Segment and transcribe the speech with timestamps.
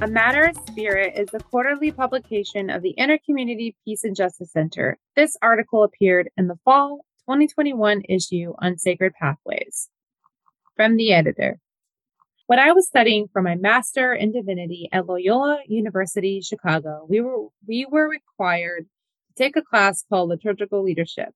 [0.00, 4.96] A Matter of Spirit is the quarterly publication of the Intercommunity Peace and Justice Center.
[5.16, 9.88] This article appeared in the fall 2021 issue on Sacred Pathways.
[10.76, 11.58] From the editor.
[12.46, 17.48] When I was studying for my master in divinity at Loyola University Chicago, we were
[17.66, 21.34] we were required to take a class called liturgical leadership.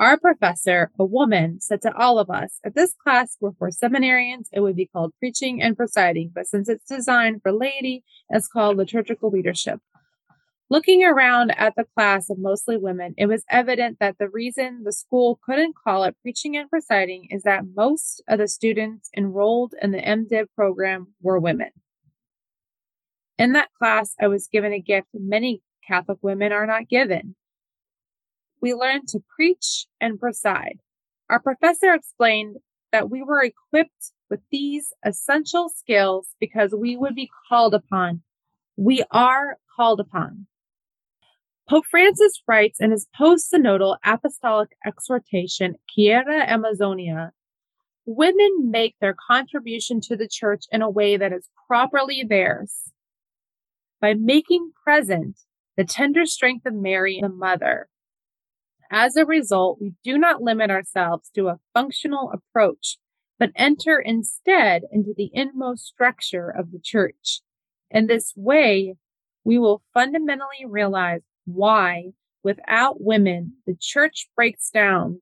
[0.00, 4.46] Our professor, a woman, said to all of us, if this class were for seminarians,
[4.52, 8.76] it would be called preaching and presiding, but since it's designed for laity, it's called
[8.76, 9.80] liturgical leadership.
[10.70, 14.92] Looking around at the class of mostly women, it was evident that the reason the
[14.92, 19.90] school couldn't call it preaching and presiding is that most of the students enrolled in
[19.90, 21.70] the MDiv program were women.
[23.36, 27.34] In that class, I was given a gift many Catholic women are not given
[28.60, 30.78] we learned to preach and preside.
[31.30, 32.56] Our professor explained
[32.92, 38.22] that we were equipped with these essential skills because we would be called upon.
[38.76, 40.46] We are called upon.
[41.68, 47.32] Pope Francis writes in his post synodal apostolic exhortation, Querida Amazonia,
[48.06, 52.90] women make their contribution to the church in a way that is properly theirs.
[54.00, 55.40] By making present
[55.76, 57.88] the tender strength of Mary, the mother,
[58.90, 62.96] as a result, we do not limit ourselves to a functional approach,
[63.38, 67.40] but enter instead into the inmost structure of the church.
[67.90, 68.94] In this way,
[69.44, 72.10] we will fundamentally realize why,
[72.42, 75.20] without women, the church breaks down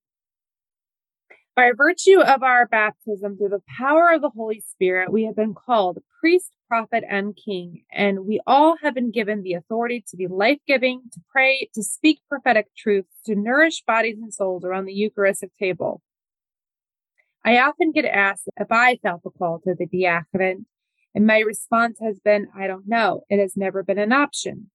[1.56, 5.54] by virtue of our baptism, through the power of the Holy Spirit, we have been
[5.54, 7.82] called priest, prophet, and king.
[7.92, 11.82] And we all have been given the authority to be life giving, to pray, to
[11.82, 16.02] speak prophetic truths, to nourish bodies and souls around the Eucharistic table.
[17.44, 20.64] I often get asked if I felt the call to the diaconate,
[21.14, 23.22] and my response has been, I don't know.
[23.28, 24.70] It has never been an option.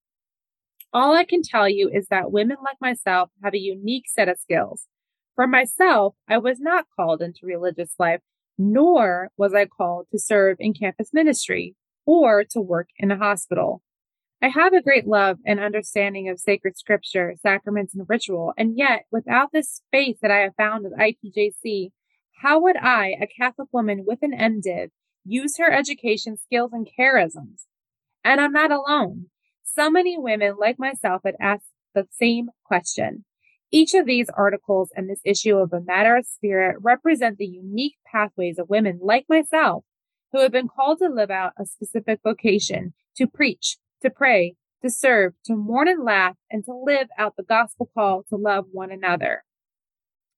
[0.94, 4.40] All I can tell you is that women like myself have a unique set of
[4.40, 4.88] skills
[5.36, 8.22] for myself, I was not called into religious life,
[8.58, 11.76] nor was I called to serve in campus ministry
[12.06, 13.82] or to work in a hospital.
[14.44, 19.04] I have a great love and understanding of sacred scripture, sacraments, and ritual, and yet
[19.12, 21.92] without this faith that I have found at IPJC,
[22.42, 24.90] how would I, a Catholic woman with an MDiv,
[25.24, 27.66] use her education skills and charisms?
[28.24, 29.28] And I'm not alone.
[29.64, 33.26] So many women like myself had asked the same question.
[33.72, 37.96] Each of these articles and this issue of A Matter of Spirit represent the unique
[38.12, 39.84] pathways of women like myself
[40.32, 44.90] who have been called to live out a specific vocation, to preach, to pray, to
[44.90, 48.92] serve, to mourn and laugh, and to live out the gospel call to love one
[48.92, 49.44] another.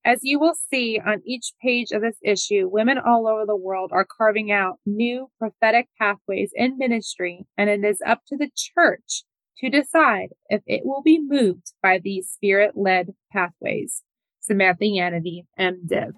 [0.04, 3.90] As you will see on each page of this issue, women all over the world
[3.90, 9.24] are carving out new prophetic pathways in ministry, and it is up to the church
[9.58, 14.02] to decide if it will be moved by these spirit led pathways.
[14.40, 16.12] Samantha Yanity, MDiv.